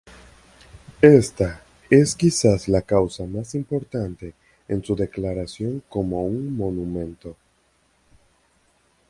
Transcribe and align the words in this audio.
Esta 1.03 1.61
es 1.87 2.15
quizá 2.15 2.57
la 2.71 2.81
causa 2.81 3.23
más 3.27 3.53
importante 3.53 4.33
en 4.67 4.83
su 4.83 4.95
declaración 4.95 5.83
como 5.87 6.27
monumento. 6.27 7.37